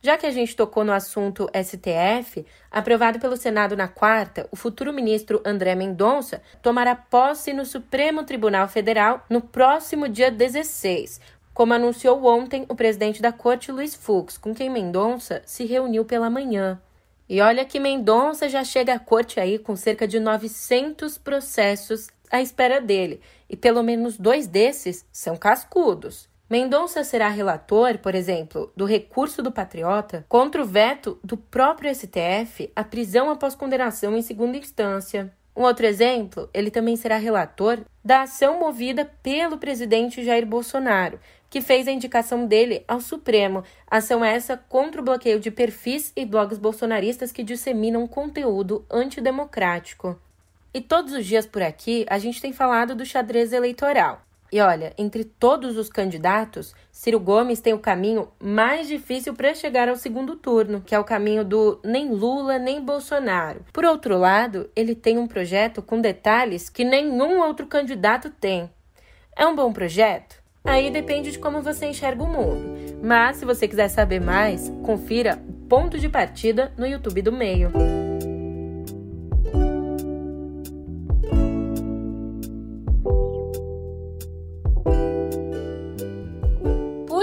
Já 0.00 0.16
que 0.16 0.26
a 0.26 0.30
gente 0.30 0.54
tocou 0.54 0.84
no 0.84 0.92
assunto 0.92 1.50
STF, 1.52 2.46
aprovado 2.70 3.18
pelo 3.18 3.36
Senado 3.36 3.76
na 3.76 3.88
quarta, 3.88 4.48
o 4.52 4.56
futuro 4.56 4.92
ministro 4.92 5.42
André 5.44 5.74
Mendonça 5.74 6.40
tomará 6.62 6.94
posse 6.94 7.52
no 7.52 7.66
Supremo 7.66 8.22
Tribunal 8.22 8.68
Federal 8.68 9.24
no 9.28 9.40
próximo 9.40 10.08
dia 10.08 10.30
16, 10.30 11.20
como 11.52 11.74
anunciou 11.74 12.24
ontem 12.24 12.64
o 12.68 12.76
presidente 12.76 13.20
da 13.20 13.32
corte, 13.32 13.72
Luiz 13.72 13.92
Fux, 13.92 14.38
com 14.38 14.54
quem 14.54 14.70
Mendonça 14.70 15.42
se 15.44 15.64
reuniu 15.64 16.04
pela 16.04 16.30
manhã. 16.30 16.80
E 17.28 17.40
olha 17.40 17.64
que 17.64 17.80
Mendonça 17.80 18.48
já 18.48 18.62
chega 18.62 18.94
à 18.94 18.98
corte 19.00 19.40
aí 19.40 19.58
com 19.58 19.74
cerca 19.74 20.06
de 20.06 20.20
900 20.20 21.18
processos 21.18 22.06
à 22.30 22.40
espera 22.40 22.80
dele, 22.80 23.20
e 23.50 23.56
pelo 23.56 23.82
menos 23.82 24.16
dois 24.16 24.46
desses 24.46 25.04
são 25.10 25.36
cascudos. 25.36 26.28
Mendonça 26.50 27.04
será 27.04 27.28
relator, 27.28 27.98
por 27.98 28.14
exemplo, 28.14 28.72
do 28.74 28.86
recurso 28.86 29.42
do 29.42 29.52
patriota 29.52 30.24
contra 30.30 30.62
o 30.62 30.64
veto 30.64 31.20
do 31.22 31.36
próprio 31.36 31.94
STF 31.94 32.72
à 32.74 32.82
prisão 32.82 33.28
após 33.30 33.54
condenação 33.54 34.16
em 34.16 34.22
segunda 34.22 34.56
instância. 34.56 35.30
Um 35.54 35.62
outro 35.62 35.84
exemplo, 35.84 36.48
ele 36.54 36.70
também 36.70 36.96
será 36.96 37.18
relator 37.18 37.80
da 38.02 38.22
ação 38.22 38.58
movida 38.60 39.04
pelo 39.22 39.58
presidente 39.58 40.24
Jair 40.24 40.46
Bolsonaro, 40.46 41.20
que 41.50 41.60
fez 41.60 41.86
a 41.86 41.92
indicação 41.92 42.46
dele 42.46 42.82
ao 42.88 43.00
Supremo. 43.00 43.62
Ação 43.90 44.24
essa 44.24 44.56
contra 44.56 45.02
o 45.02 45.04
bloqueio 45.04 45.40
de 45.40 45.50
perfis 45.50 46.12
e 46.16 46.24
blogs 46.24 46.58
bolsonaristas 46.58 47.30
que 47.30 47.42
disseminam 47.42 48.06
conteúdo 48.06 48.86
antidemocrático. 48.90 50.18
E 50.72 50.80
todos 50.80 51.12
os 51.12 51.26
dias 51.26 51.44
por 51.44 51.60
aqui 51.60 52.06
a 52.08 52.18
gente 52.18 52.40
tem 52.40 52.54
falado 52.54 52.94
do 52.94 53.04
xadrez 53.04 53.52
eleitoral. 53.52 54.22
E 54.50 54.60
olha, 54.60 54.94
entre 54.96 55.24
todos 55.24 55.76
os 55.76 55.90
candidatos, 55.90 56.74
Ciro 56.90 57.20
Gomes 57.20 57.60
tem 57.60 57.74
o 57.74 57.78
caminho 57.78 58.28
mais 58.42 58.88
difícil 58.88 59.34
para 59.34 59.54
chegar 59.54 59.88
ao 59.88 59.96
segundo 59.96 60.36
turno, 60.36 60.80
que 60.80 60.94
é 60.94 60.98
o 60.98 61.04
caminho 61.04 61.44
do 61.44 61.78
nem 61.84 62.10
Lula 62.10 62.58
nem 62.58 62.82
Bolsonaro. 62.82 63.60
Por 63.72 63.84
outro 63.84 64.16
lado, 64.16 64.70
ele 64.74 64.94
tem 64.94 65.18
um 65.18 65.26
projeto 65.26 65.82
com 65.82 66.00
detalhes 66.00 66.70
que 66.70 66.84
nenhum 66.84 67.40
outro 67.40 67.66
candidato 67.66 68.30
tem. 68.30 68.70
É 69.36 69.46
um 69.46 69.54
bom 69.54 69.72
projeto? 69.72 70.42
Aí 70.64 70.90
depende 70.90 71.30
de 71.30 71.38
como 71.38 71.62
você 71.62 71.86
enxerga 71.86 72.22
o 72.22 72.26
mundo. 72.26 72.98
Mas 73.02 73.36
se 73.36 73.44
você 73.44 73.68
quiser 73.68 73.88
saber 73.88 74.20
mais, 74.20 74.72
confira 74.82 75.38
o 75.48 75.52
ponto 75.68 75.98
de 75.98 76.08
partida 76.08 76.72
no 76.76 76.86
YouTube 76.86 77.22
do 77.22 77.32
Meio. 77.32 77.70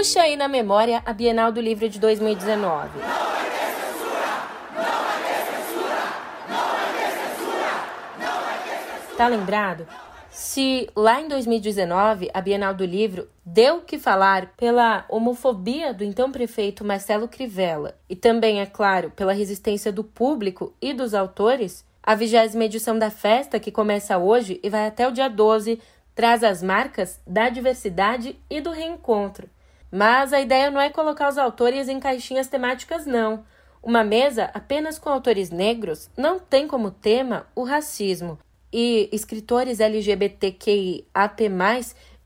Puxa 0.06 0.22
aí 0.22 0.36
na 0.36 0.46
memória 0.46 1.02
a 1.04 1.12
Bienal 1.12 1.50
do 1.50 1.60
Livro 1.60 1.88
de 1.88 1.98
2019. 1.98 2.90
Tá 9.16 9.26
lembrado? 9.26 9.84
Se 10.30 10.88
lá 10.94 11.20
em 11.20 11.26
2019 11.26 12.30
a 12.32 12.40
Bienal 12.40 12.72
do 12.72 12.84
Livro 12.84 13.28
deu 13.44 13.80
que 13.80 13.98
falar 13.98 14.52
pela 14.56 15.04
homofobia 15.08 15.92
do 15.92 16.04
então 16.04 16.30
prefeito 16.30 16.84
Marcelo 16.84 17.26
Crivella 17.26 17.96
e 18.08 18.14
também, 18.14 18.60
é 18.60 18.66
claro, 18.66 19.10
pela 19.10 19.32
resistência 19.32 19.90
do 19.90 20.04
público 20.04 20.72
e 20.80 20.94
dos 20.94 21.14
autores, 21.14 21.84
a 22.00 22.14
vigésima 22.14 22.66
edição 22.66 22.96
da 22.96 23.10
festa, 23.10 23.58
que 23.58 23.72
começa 23.72 24.16
hoje 24.16 24.60
e 24.62 24.70
vai 24.70 24.86
até 24.86 25.08
o 25.08 25.10
dia 25.10 25.28
12, 25.28 25.80
traz 26.14 26.44
as 26.44 26.62
marcas 26.62 27.20
da 27.26 27.48
diversidade 27.48 28.38
e 28.48 28.60
do 28.60 28.70
reencontro. 28.70 29.50
Mas 29.90 30.32
a 30.32 30.40
ideia 30.40 30.70
não 30.70 30.80
é 30.80 30.90
colocar 30.90 31.28
os 31.28 31.38
autores 31.38 31.88
em 31.88 32.00
caixinhas 32.00 32.48
temáticas, 32.48 33.06
não. 33.06 33.44
Uma 33.82 34.02
mesa 34.02 34.50
apenas 34.52 34.98
com 34.98 35.08
autores 35.08 35.50
negros 35.50 36.10
não 36.16 36.38
tem 36.38 36.66
como 36.66 36.90
tema 36.90 37.46
o 37.54 37.62
racismo, 37.62 38.38
e 38.72 39.08
escritores 39.12 39.80
LGBTQIAP+, 39.80 41.04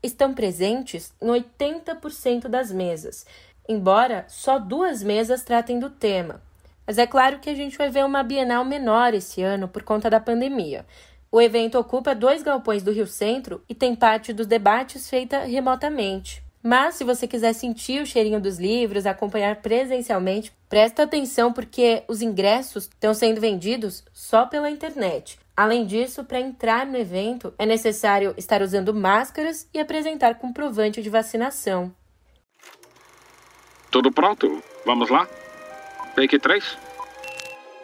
estão 0.03 0.33
presentes 0.33 1.13
em 1.21 1.27
80% 1.27 2.47
das 2.47 2.71
mesas, 2.71 3.25
embora 3.69 4.25
só 4.27 4.57
duas 4.57 5.03
mesas 5.03 5.43
tratem 5.43 5.79
do 5.79 5.89
tema. 5.89 6.41
Mas 6.85 6.97
é 6.97 7.05
claro 7.05 7.39
que 7.39 7.49
a 7.49 7.55
gente 7.55 7.77
vai 7.77 7.89
ver 7.89 8.03
uma 8.03 8.23
Bienal 8.23 8.65
menor 8.65 9.13
esse 9.13 9.41
ano 9.41 9.67
por 9.67 9.83
conta 9.83 10.09
da 10.09 10.19
pandemia. 10.19 10.85
O 11.31 11.39
evento 11.39 11.79
ocupa 11.79 12.13
dois 12.13 12.43
galpões 12.43 12.83
do 12.83 12.91
Rio 12.91 13.07
Centro 13.07 13.63
e 13.69 13.75
tem 13.75 13.95
parte 13.95 14.33
dos 14.33 14.47
debates 14.47 15.09
feita 15.09 15.39
remotamente. 15.45 16.43
Mas 16.63 16.95
se 16.95 17.03
você 17.03 17.27
quiser 17.27 17.53
sentir 17.53 18.01
o 18.01 18.05
cheirinho 18.05 18.39
dos 18.39 18.59
livros, 18.59 19.05
acompanhar 19.05 19.57
presencialmente, 19.57 20.53
presta 20.69 21.03
atenção 21.03 21.51
porque 21.51 22.03
os 22.07 22.21
ingressos 22.21 22.83
estão 22.83 23.13
sendo 23.13 23.41
vendidos 23.41 24.03
só 24.13 24.45
pela 24.45 24.69
internet. 24.69 25.39
Além 25.57 25.85
disso, 25.85 26.23
para 26.23 26.39
entrar 26.39 26.85
no 26.85 26.97
evento 26.97 27.53
é 27.57 27.65
necessário 27.65 28.33
estar 28.37 28.61
usando 28.61 28.93
máscaras 28.93 29.67
e 29.73 29.79
apresentar 29.79 30.35
comprovante 30.35 31.01
de 31.01 31.09
vacinação. 31.09 31.93
Tudo 33.89 34.11
pronto? 34.11 34.63
Vamos 34.85 35.09
lá? 35.09 35.27
Take 36.15 36.39
3. 36.39 36.77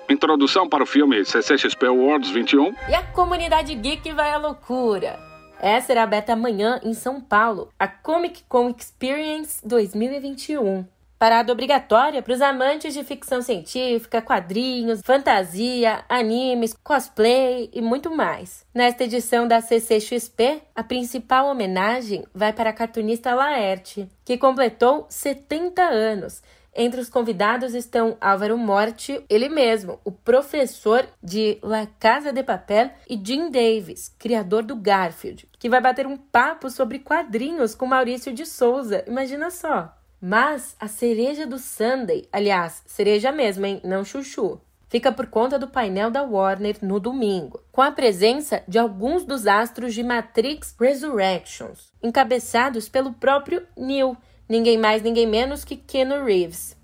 Introdução 0.10 0.69
para 0.69 0.84
o 0.84 0.86
filme 0.86 1.25
CCXP 1.25 1.88
Awards 1.88 2.29
21. 2.29 2.74
E 2.88 2.96
a 2.96 3.03
comunidade 3.03 3.75
geek 3.75 4.13
vai 4.13 4.31
à 4.31 4.38
loucura. 4.38 5.19
Essa 5.59 5.87
será 5.87 6.03
aberta 6.03 6.33
amanhã 6.33 6.79
em 6.83 6.93
São 6.93 7.19
Paulo, 7.19 7.69
a 7.79 7.87
Comic 7.87 8.43
Con 8.47 8.69
Experience 8.69 9.59
2021. 9.67 10.85
Parada 11.17 11.51
obrigatória 11.51 12.21
para 12.21 12.33
os 12.33 12.41
amantes 12.41 12.93
de 12.93 13.03
ficção 13.03 13.41
científica, 13.41 14.21
quadrinhos, 14.21 15.01
fantasia, 15.03 16.05
animes, 16.07 16.75
cosplay 16.83 17.71
e 17.73 17.81
muito 17.81 18.15
mais. 18.15 18.63
Nesta 18.71 19.05
edição 19.05 19.47
da 19.47 19.59
CCXP, 19.59 20.61
a 20.75 20.83
principal 20.83 21.47
homenagem 21.47 22.23
vai 22.35 22.53
para 22.53 22.69
a 22.69 22.73
cartunista 22.73 23.33
Laerte, 23.33 24.07
que 24.23 24.37
completou 24.37 25.07
70 25.09 25.81
anos 25.81 26.43
entre 26.77 27.01
os 27.01 27.10
convidados 27.10 27.74
estão 27.74 28.15
Álvaro 28.22 28.55
Morte, 28.55 29.19
ele 29.27 29.50
mesmo, 29.50 30.00
o 30.05 30.12
professor 30.12 31.07
de 31.22 31.57
La 31.63 31.88
Casa 32.00 32.31
de 32.31 32.43
Papel, 32.43 32.91
e 33.10 33.19
Jim 33.22 33.50
Davis, 33.50 34.13
criador 34.19 34.62
do 34.62 34.75
Garfield, 34.75 35.50
que 35.57 35.67
vai 35.67 35.81
bater 35.81 36.05
um 36.05 36.15
papo 36.15 36.69
sobre 36.69 37.00
quadrinhos 37.00 37.74
com 37.74 37.88
Maurício 37.88 38.31
de 38.31 38.46
Souza. 38.46 39.03
Imagina 39.07 39.50
só. 39.50 39.91
Mas 40.22 40.75
a 40.79 40.88
cereja 40.88 41.48
do 41.48 41.57
Sunday, 41.57 42.27
aliás, 42.31 42.84
cereja 42.86 43.31
mesmo, 43.31 43.65
hein? 43.65 43.81
Não 43.84 44.05
chuchu. 44.05 44.60
Fica 44.89 45.12
por 45.12 45.27
conta 45.27 45.60
do 45.60 45.67
painel 45.67 46.10
da 46.10 46.24
Warner 46.24 46.77
no 46.81 47.00
domingo, 47.00 47.60
com 47.72 47.81
a 47.81 47.91
presença 47.91 48.63
de 48.67 48.79
alguns 48.79 49.25
dos 49.25 49.46
astros 49.46 49.93
de 49.93 50.01
Matrix 50.01 50.75
Resurrections, 50.79 51.91
encabeçados 52.01 52.88
pelo 52.88 53.12
próprio 53.13 53.67
Neil, 53.75 54.15
ninguém 54.48 54.77
mais, 54.77 55.01
ninguém 55.01 55.25
menos 55.25 55.63
que 55.63 55.75
Keanu 55.75 56.24
Reeves. 56.24 56.75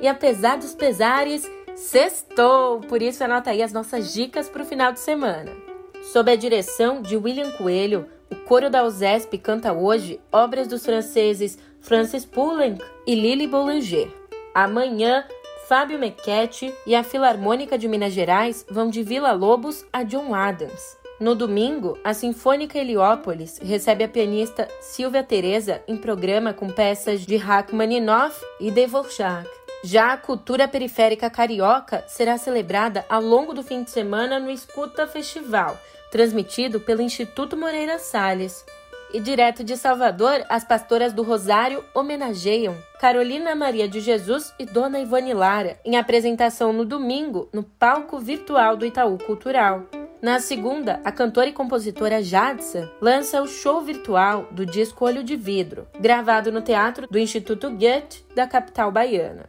E 0.00 0.06
apesar 0.06 0.56
dos 0.56 0.74
pesares, 0.74 1.48
sextou! 1.74 2.80
Por 2.80 3.02
isso, 3.02 3.24
anota 3.24 3.50
aí 3.50 3.62
as 3.62 3.72
nossas 3.72 4.12
dicas 4.12 4.48
para 4.48 4.62
o 4.62 4.66
final 4.66 4.92
de 4.92 5.00
semana. 5.00 5.50
Sob 6.12 6.30
a 6.30 6.36
direção 6.36 7.02
de 7.02 7.16
William 7.16 7.50
Coelho, 7.52 8.06
o 8.30 8.36
coro 8.36 8.70
da 8.70 8.84
USESP 8.84 9.38
canta 9.38 9.72
hoje 9.72 10.20
obras 10.30 10.68
dos 10.68 10.84
franceses 10.84 11.58
Francis 11.80 12.24
Poulenc 12.24 12.82
e 13.06 13.14
Lily 13.14 13.46
Boulanger. 13.46 14.08
Amanhã, 14.54 15.24
Fábio 15.68 15.98
Mequete 15.98 16.72
e 16.86 16.94
a 16.94 17.02
Filarmônica 17.02 17.76
de 17.76 17.88
Minas 17.88 18.12
Gerais 18.12 18.64
vão 18.70 18.88
de 18.88 19.02
Vila 19.02 19.32
Lobos 19.32 19.84
a 19.92 20.02
John 20.02 20.34
Adams. 20.34 20.96
No 21.20 21.34
domingo, 21.34 21.98
a 22.04 22.14
Sinfônica 22.14 22.78
Heliópolis 22.78 23.58
recebe 23.58 24.04
a 24.04 24.08
pianista 24.08 24.68
Silvia 24.80 25.24
Teresa 25.24 25.82
em 25.88 25.96
programa 25.96 26.52
com 26.52 26.68
peças 26.68 27.26
de 27.26 27.36
Rachmaninoff 27.36 28.40
e 28.60 28.70
Dvorak. 28.70 29.50
Já 29.82 30.12
a 30.12 30.16
cultura 30.16 30.68
periférica 30.68 31.28
carioca 31.28 32.04
será 32.06 32.38
celebrada 32.38 33.04
ao 33.08 33.20
longo 33.20 33.52
do 33.52 33.64
fim 33.64 33.82
de 33.82 33.90
semana 33.90 34.38
no 34.38 34.48
Escuta 34.48 35.08
Festival, 35.08 35.76
transmitido 36.12 36.78
pelo 36.78 37.02
Instituto 37.02 37.56
Moreira 37.56 37.98
Salles. 37.98 38.64
E 39.12 39.18
direto 39.18 39.64
de 39.64 39.76
Salvador, 39.76 40.44
as 40.48 40.62
pastoras 40.62 41.12
do 41.12 41.24
Rosário 41.24 41.84
homenageiam 41.94 42.76
Carolina 43.00 43.56
Maria 43.56 43.88
de 43.88 43.98
Jesus 44.00 44.54
e 44.56 44.64
Dona 44.64 45.00
Ivone 45.00 45.34
Lara 45.34 45.80
em 45.84 45.96
apresentação 45.96 46.72
no 46.72 46.84
domingo 46.84 47.48
no 47.52 47.64
palco 47.64 48.20
virtual 48.20 48.76
do 48.76 48.86
Itaú 48.86 49.18
Cultural. 49.18 49.82
Na 50.20 50.40
segunda, 50.40 51.00
a 51.04 51.12
cantora 51.12 51.48
e 51.48 51.52
compositora 51.52 52.20
Jadsa 52.20 52.90
lança 53.00 53.40
o 53.40 53.46
show 53.46 53.80
virtual 53.80 54.48
do 54.50 54.66
disco 54.66 55.04
Olho 55.04 55.22
de 55.22 55.36
Vidro, 55.36 55.86
gravado 56.00 56.50
no 56.50 56.60
Teatro 56.60 57.06
do 57.06 57.20
Instituto 57.20 57.70
Goethe 57.70 58.26
da 58.34 58.44
capital 58.44 58.90
baiana. 58.90 59.48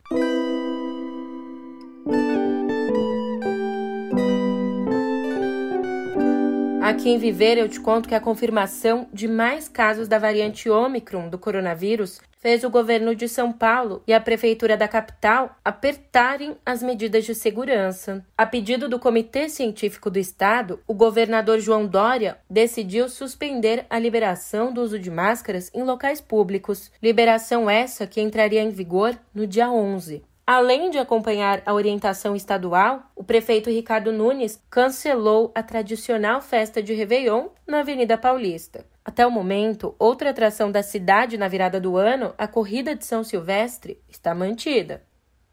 Aqui 6.84 7.10
em 7.10 7.18
Viver 7.18 7.58
eu 7.58 7.68
te 7.68 7.80
conto 7.80 8.08
que 8.08 8.14
a 8.14 8.20
confirmação 8.20 9.08
de 9.12 9.28
mais 9.28 9.68
casos 9.68 10.08
da 10.08 10.20
variante 10.20 10.70
Ômicron 10.70 11.30
do 11.30 11.40
coronavírus 11.40 12.22
fez 12.40 12.64
o 12.64 12.70
governo 12.70 13.14
de 13.14 13.28
São 13.28 13.52
Paulo 13.52 14.02
e 14.08 14.14
a 14.14 14.20
prefeitura 14.20 14.78
da 14.78 14.88
capital 14.88 15.56
apertarem 15.64 16.56
as 16.66 16.82
medidas 16.82 17.26
de 17.26 17.36
segurança. 17.36 18.26
A 18.38 18.46
pedido 18.46 18.88
do 18.88 18.98
Comitê 18.98 19.50
Científico 19.50 20.10
do 20.10 20.18
Estado, 20.18 20.80
o 20.88 20.94
governador 20.94 21.60
João 21.60 21.86
Dória 21.86 22.38
decidiu 22.50 23.10
suspender 23.10 23.86
a 23.90 24.00
liberação 24.00 24.72
do 24.74 24.82
uso 24.82 24.98
de 24.98 25.12
máscaras 25.12 25.70
em 25.74 25.84
locais 25.84 26.22
públicos. 26.22 26.92
Liberação 27.04 27.70
essa 27.70 28.08
que 28.08 28.22
entraria 28.22 28.62
em 28.62 28.70
vigor 28.70 29.18
no 29.34 29.46
dia 29.46 29.70
11. 29.70 30.24
Além 30.48 30.90
de 30.90 30.98
acompanhar 30.98 31.62
a 31.64 31.76
orientação 31.76 32.36
estadual, 32.36 33.04
o 33.16 33.24
prefeito 33.24 33.70
Ricardo 33.70 34.12
Nunes 34.12 34.60
cancelou 34.68 35.52
a 35.54 35.62
tradicional 35.62 36.42
festa 36.42 36.82
de 36.82 36.92
Réveillon 36.92 37.50
na 37.68 37.82
Avenida 37.82 38.18
Paulista. 38.18 38.84
Até 39.10 39.26
o 39.26 39.32
momento, 39.32 39.96
outra 39.98 40.30
atração 40.30 40.72
da 40.72 40.84
cidade 40.84 41.36
na 41.36 41.48
virada 41.48 41.82
do 41.82 41.98
ano, 41.98 42.32
a 42.38 42.48
Corrida 42.48 42.96
de 42.96 43.04
São 43.04 43.24
Silvestre, 43.24 44.00
está 44.08 44.36
mantida. 44.36 45.04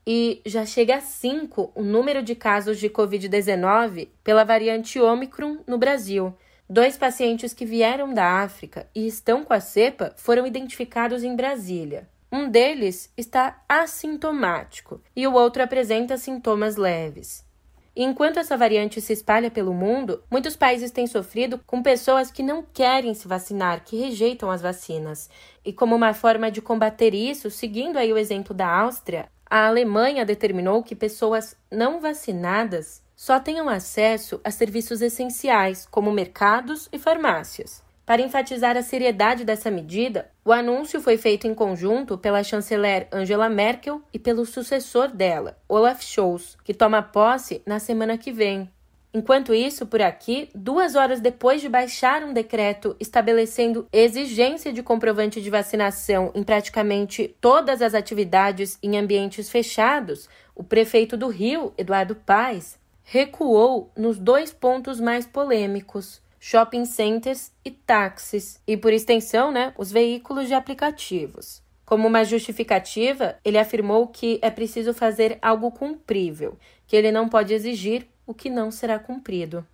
e 0.07 0.43
já 0.45 0.67
chega 0.67 0.97
a 0.97 1.01
5 1.01 1.73
o 1.75 1.83
número 1.83 2.23
de 2.23 2.35
casos 2.35 2.79
de 2.79 2.91
Covid-19 2.91 4.09
pela 4.23 4.45
variante 4.45 5.01
Omicron 5.01 5.61
no 5.67 5.79
Brasil. 5.79 6.35
Dois 6.69 6.99
pacientes 6.99 7.55
que 7.55 7.65
vieram 7.65 8.13
da 8.13 8.43
África 8.43 8.87
e 8.95 9.07
estão 9.07 9.43
com 9.43 9.55
a 9.55 9.61
cepa 9.61 10.13
foram 10.19 10.47
identificados 10.47 11.25
em 11.25 11.35
Brasília. 11.35 12.11
Um 12.31 12.51
deles 12.51 13.11
está 13.17 13.65
assintomático 13.67 15.01
e 15.17 15.27
o 15.27 15.33
outro 15.33 15.63
apresenta 15.63 16.19
sintomas 16.19 16.77
leves. 16.77 17.46
Enquanto 17.99 18.39
essa 18.39 18.59
variante 18.59 19.01
se 19.01 19.15
espalha 19.15 19.51
pelo 19.51 19.73
mundo, 19.73 20.23
muitos 20.31 20.55
países 20.55 20.91
têm 20.91 21.07
sofrido 21.07 21.59
com 21.67 21.83
pessoas 21.83 22.31
que 22.31 22.43
não 22.43 22.63
querem 22.63 23.15
se 23.15 23.27
vacinar, 23.27 23.85
que 23.87 23.97
rejeitam 23.97 24.51
as 24.51 24.61
vacinas. 24.61 25.31
E 25.65 25.73
como 25.73 25.97
uma 25.97 26.13
forma 26.13 26.51
de 26.51 26.61
combater 26.61 27.15
isso, 27.15 27.51
seguindo 27.51 27.97
aí 27.97 28.13
o 28.13 28.19
exemplo 28.19 28.53
da 28.53 28.69
Áustria, 28.69 29.31
a 29.49 29.67
Alemanha 29.67 30.27
determinou 30.27 30.83
que 30.83 30.95
pessoas 30.95 31.57
não 31.73 31.99
vacinadas 31.99 33.03
só 33.15 33.41
tenham 33.41 33.67
acesso 33.67 34.39
a 34.45 34.51
serviços 34.51 35.01
essenciais, 35.01 35.87
como 35.91 36.13
mercados 36.13 36.91
e 36.93 36.99
farmácias. 36.99 37.86
Para 38.07 38.23
enfatizar 38.23 38.77
a 38.77 38.83
seriedade 38.83 39.45
dessa 39.45 39.69
medida, 39.69 40.31
o 40.45 40.53
anúncio 40.53 41.01
foi 41.01 41.17
feito 41.17 41.49
em 41.49 41.55
conjunto 41.55 42.17
pela 42.17 42.45
chanceler 42.45 43.09
Angela 43.11 43.49
Merkel 43.49 44.01
e 44.15 44.19
pelo 44.19 44.47
sucessor 44.47 45.09
dela, 45.09 45.59
Olaf 45.69 46.05
Scholz, 46.05 46.57
que 46.63 46.73
toma 46.73 47.03
posse 47.03 47.61
na 47.67 47.81
semana 47.81 48.17
que 48.17 48.31
vem. 48.31 48.71
Enquanto 49.13 49.53
isso, 49.53 49.87
por 49.87 50.01
aqui, 50.01 50.49
duas 50.55 50.95
horas 50.95 51.21
depois 51.21 51.61
de 51.61 51.69
baixar 51.69 52.23
um 52.23 52.33
decreto 52.33 52.95
estabelecendo 53.01 53.89
exigência 53.93 54.73
de 54.73 54.85
comprovante 54.85 55.43
de 55.43 55.51
vacinação 55.51 56.31
em 56.33 56.45
praticamente 56.45 57.35
todas 57.41 57.83
as 57.83 57.93
atividades 57.93 58.79
em 58.85 58.97
ambientes 58.97 59.51
fechados, 59.51 60.29
o 60.55 60.63
prefeito 60.63 61.17
do 61.17 61.27
Rio, 61.27 61.75
Eduardo 61.77 62.15
Paes, 62.15 62.79
recuou 63.03 63.91
nos 63.97 64.17
dois 64.17 64.53
pontos 64.53 65.01
mais 65.01 65.27
polêmicos 65.27 66.25
shopping 66.49 66.85
centers 66.85 67.51
e 67.65 67.73
táxis, 67.73 68.63
e 68.69 68.77
por 68.77 68.93
extensão, 68.93 69.51
né, 69.51 69.75
os 69.77 69.91
veículos 69.91 70.47
de 70.47 70.55
aplicativos. 70.55 71.61
Como 71.85 72.07
uma 72.07 72.25
justificativa, 72.25 73.37
ele 73.45 73.59
afirmou 73.59 74.07
que 74.07 74.39
é 74.41 74.49
preciso 74.49 74.95
fazer 74.95 75.41
algo 75.43 75.73
cumprível, 75.73 76.57
que 76.87 76.95
ele 76.95 77.11
não 77.11 77.29
pode 77.29 77.53
exigir 77.53 78.07
o 78.25 78.33
que 78.33 78.49
não 78.49 78.71
será 78.71 78.97
cumprido. 78.97 79.67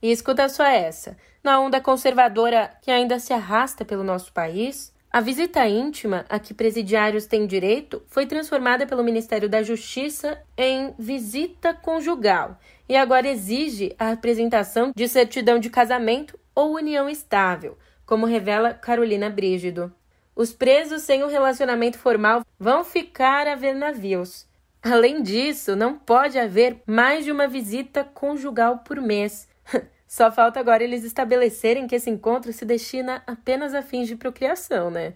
E 0.00 0.12
escuta 0.12 0.48
só 0.48 0.64
essa: 0.64 1.16
na 1.42 1.58
onda 1.58 1.80
conservadora 1.80 2.78
que 2.80 2.92
ainda 2.92 3.18
se 3.18 3.32
arrasta 3.32 3.84
pelo 3.84 4.04
nosso 4.04 4.32
país, 4.32 4.94
a 5.12 5.20
visita 5.20 5.66
íntima 5.66 6.24
a 6.28 6.38
que 6.38 6.54
presidiários 6.54 7.26
têm 7.26 7.44
direito 7.44 8.00
foi 8.06 8.26
transformada 8.26 8.86
pelo 8.86 9.02
Ministério 9.02 9.48
da 9.48 9.60
Justiça 9.60 10.40
em 10.56 10.94
visita 10.96 11.74
conjugal 11.74 12.56
e 12.88 12.94
agora 12.94 13.26
exige 13.26 13.92
a 13.98 14.12
apresentação 14.12 14.92
de 14.94 15.08
certidão 15.08 15.58
de 15.58 15.68
casamento 15.68 16.38
ou 16.54 16.76
união 16.76 17.08
estável, 17.08 17.76
como 18.06 18.24
revela 18.24 18.72
Carolina 18.72 19.28
Brígido. 19.28 19.92
Os 20.36 20.52
presos 20.52 21.02
sem 21.02 21.24
um 21.24 21.28
relacionamento 21.28 21.98
formal 21.98 22.44
vão 22.56 22.84
ficar 22.84 23.48
a 23.48 23.56
ver 23.56 23.74
navios. 23.74 24.46
Além 24.80 25.24
disso, 25.24 25.74
não 25.74 25.98
pode 25.98 26.38
haver 26.38 26.82
mais 26.86 27.24
de 27.24 27.32
uma 27.32 27.48
visita 27.48 28.04
conjugal 28.04 28.78
por 28.78 29.00
mês. 29.00 29.48
Só 30.10 30.32
falta 30.32 30.58
agora 30.58 30.82
eles 30.82 31.04
estabelecerem 31.04 31.86
que 31.86 31.94
esse 31.94 32.10
encontro 32.10 32.52
se 32.52 32.64
destina 32.64 33.22
apenas 33.28 33.72
a 33.72 33.80
fins 33.80 34.08
de 34.08 34.16
procriação, 34.16 34.90
né? 34.90 35.12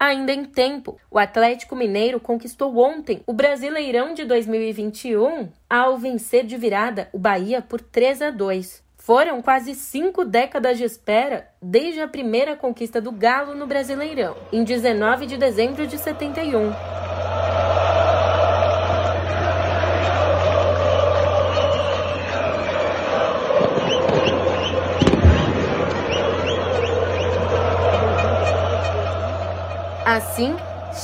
Ainda 0.00 0.32
em 0.32 0.46
tempo, 0.46 0.98
o 1.10 1.18
Atlético 1.18 1.76
Mineiro 1.76 2.18
conquistou 2.18 2.74
ontem 2.78 3.22
o 3.26 3.34
Brasileirão 3.34 4.14
de 4.14 4.24
2021 4.24 5.50
ao 5.68 5.98
vencer 5.98 6.46
de 6.46 6.56
virada 6.56 7.10
o 7.12 7.18
Bahia 7.18 7.60
por 7.60 7.82
3 7.82 8.22
a 8.22 8.30
2. 8.30 8.82
Foram 8.96 9.42
quase 9.42 9.74
cinco 9.74 10.24
décadas 10.24 10.78
de 10.78 10.84
espera 10.84 11.46
desde 11.60 12.00
a 12.00 12.08
primeira 12.08 12.56
conquista 12.56 13.02
do 13.02 13.12
Galo 13.12 13.54
no 13.54 13.66
Brasileirão, 13.66 14.34
em 14.50 14.64
19 14.64 15.26
de 15.26 15.36
dezembro 15.36 15.86
de 15.86 15.98
71. 15.98 16.72
Assim, 30.14 30.54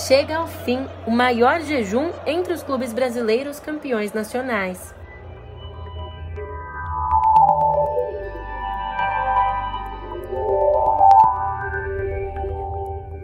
chega 0.07 0.37
ao 0.37 0.47
fim 0.47 0.87
o 1.07 1.11
maior 1.11 1.63
jejum 1.63 2.13
entre 2.27 2.53
os 2.53 2.63
clubes 2.63 2.93
brasileiros 2.93 3.59
campeões 3.59 4.13
nacionais. 4.13 4.95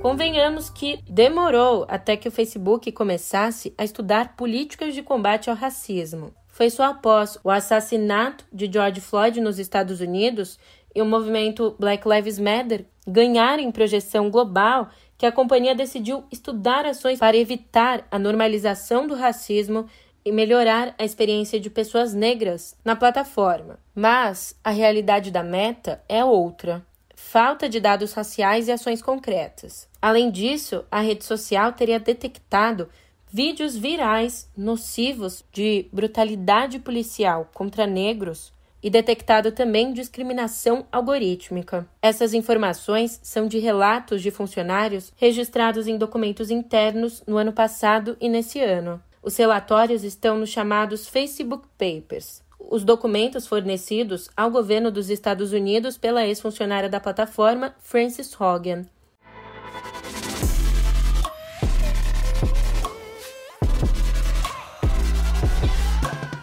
Convenhamos 0.01 0.71
que 0.71 1.01
demorou 1.07 1.85
até 1.87 2.17
que 2.17 2.29
o 2.29 2.33
Facebook 2.33 2.91
começasse 2.91 3.75
a 3.77 3.85
estudar 3.85 4.37
políticas 4.37 4.95
de 4.95 5.03
combate 5.03 5.51
ao 5.51 5.57
racismo. 5.57 6.33
Foi 6.49 6.71
só 6.71 6.85
após 6.85 7.39
o 7.45 7.51
assassinato 7.51 8.47
de 8.51 8.73
George 8.73 9.03
Floyd 9.03 9.39
nos 9.39 9.59
Estados 9.59 10.01
Unidos 10.01 10.59
e 10.95 11.03
o 11.03 11.07
movimento 11.07 11.75
Black 11.79 12.09
Lives 12.09 12.39
Matter 12.39 12.87
ganharem 13.07 13.71
projeção 13.71 14.31
global 14.31 14.89
que 15.19 15.27
a 15.27 15.33
companhia 15.33 15.75
decidiu 15.75 16.25
estudar 16.31 16.87
ações 16.87 17.19
para 17.19 17.37
evitar 17.37 18.07
a 18.11 18.19
normalização 18.19 19.07
do 19.07 19.15
racismo 19.15 19.87
e 20.25 20.33
melhorar 20.33 20.95
a 20.99 21.05
experiência 21.05 21.61
de 21.61 21.69
pessoas 21.69 22.15
negras 22.15 22.77
na 22.85 22.97
plataforma. 22.97 23.79
Mas 23.95 24.59
a 24.65 24.71
realidade 24.71 25.31
da 25.31 25.43
meta 25.43 26.03
é 26.09 26.25
outra. 26.25 26.85
Falta 27.15 27.69
de 27.69 27.79
dados 27.79 28.13
raciais 28.13 28.69
e 28.69 28.73
ações 28.73 29.03
concretas. 29.03 29.89
Além 30.01 30.31
disso, 30.31 30.85
a 30.91 31.01
rede 31.01 31.25
social 31.25 31.73
teria 31.73 32.01
detectado 32.01 32.89
vídeos 33.31 33.77
virais 33.77 34.49
nocivos 34.57 35.45
de 35.53 35.87
brutalidade 35.93 36.79
policial 36.79 37.51
contra 37.53 37.87
negros 37.87 38.53
e 38.85 38.91
detectado 38.91 39.51
também 39.51 39.95
discriminação 39.95 40.85
algorítmica. 40.93 41.89
Essas 42.03 42.35
informações 42.35 43.19
são 43.23 43.49
de 43.49 43.59
relatos 43.59 44.21
de 44.21 44.31
funcionários 44.31 45.11
registrados 45.17 45.89
em 45.89 45.97
documentos 45.97 46.51
internos 46.51 47.23
no 47.27 47.39
ano 47.39 47.51
passado 47.51 48.15
e 48.21 48.29
nesse 48.29 48.61
ano. 48.61 49.03
Os 49.23 49.39
relatórios 49.39 50.05
estão 50.05 50.37
nos 50.37 50.51
chamados 50.51 51.09
Facebook 51.09 51.67
Papers. 51.79 52.43
Os 52.59 52.85
documentos 52.85 53.47
fornecidos 53.47 54.29
ao 54.37 54.51
governo 54.51 54.91
dos 54.91 55.09
Estados 55.09 55.53
Unidos 55.53 55.97
pela 55.97 56.27
ex-funcionária 56.27 56.89
da 56.91 57.01
plataforma 57.01 57.75
Frances 57.79 58.39
Hogan, 58.39 58.85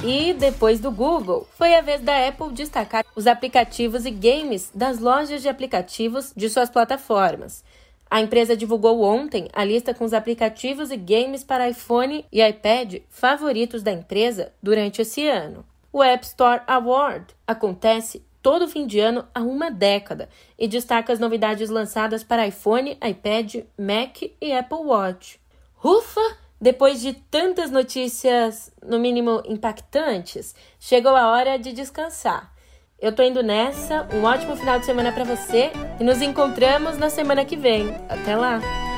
E 0.04 0.34
depois 0.34 0.80
do 0.80 0.90
Google, 0.90 1.48
foi 1.56 1.76
a 1.76 1.82
vez 1.82 2.02
da 2.02 2.28
Apple 2.28 2.52
destacar 2.54 3.06
os 3.16 3.28
aplicativos 3.28 4.04
e 4.04 4.10
games 4.10 4.72
das 4.74 4.98
lojas 4.98 5.44
de 5.44 5.48
aplicativos 5.48 6.34
de 6.36 6.50
suas 6.50 6.72
plataformas. 6.72 7.64
A 8.10 8.20
empresa 8.20 8.58
divulgou 8.58 9.04
ontem 9.04 9.48
a 9.54 9.64
lista 9.64 9.94
com 9.94 10.04
os 10.04 10.12
aplicativos 10.12 10.90
e 10.90 10.98
games 10.98 11.44
para 11.44 11.70
iPhone 11.70 12.26
e 12.32 12.42
iPad 12.42 12.96
favoritos 13.10 13.84
da 13.84 13.92
empresa 13.92 14.52
durante 14.62 15.04
esse 15.04 15.28
ano. 15.28 15.64
O 15.94 16.02
App 16.02 16.26
Store 16.26 16.64
Award 16.66 17.36
acontece 17.46 18.26
todo 18.42 18.68
fim 18.68 18.88
de 18.88 19.00
ano 19.00 19.26
há 19.36 19.42
uma 19.42 19.70
década 19.70 20.30
e 20.58 20.68
destaca 20.68 21.14
as 21.14 21.20
novidades 21.20 21.70
lançadas 21.70 22.24
para 22.24 22.48
iPhone, 22.48 22.98
iPad, 23.08 23.58
Mac 23.78 24.24
e 24.42 24.52
Apple 24.52 24.80
Watch. 24.80 25.40
Ufa! 25.84 26.41
Depois 26.62 27.02
de 27.02 27.14
tantas 27.14 27.72
notícias, 27.72 28.72
no 28.86 29.00
mínimo 29.00 29.42
impactantes, 29.48 30.54
chegou 30.80 31.16
a 31.16 31.32
hora 31.32 31.58
de 31.58 31.74
descansar. 31.74 32.54
Eu 33.00 33.12
tô 33.12 33.24
indo 33.24 33.42
nessa, 33.42 34.08
um 34.14 34.24
ótimo 34.24 34.56
final 34.56 34.78
de 34.78 34.86
semana 34.86 35.12
para 35.12 35.24
você 35.24 35.72
e 36.00 36.04
nos 36.04 36.22
encontramos 36.22 37.00
na 37.00 37.10
semana 37.10 37.44
que 37.44 37.58
vem. 37.58 37.90
Até 38.08 38.36
lá! 38.36 38.91